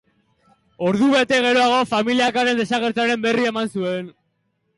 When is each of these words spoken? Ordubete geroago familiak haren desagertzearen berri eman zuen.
Ordubete 0.91 1.39
geroago 1.47 1.81
familiak 1.91 2.41
haren 2.43 2.59
desagertzearen 2.63 3.23
berri 3.29 3.47
eman 3.53 3.71
zuen. 3.79 4.11